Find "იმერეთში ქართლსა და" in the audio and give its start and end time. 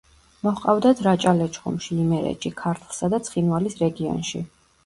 2.05-3.23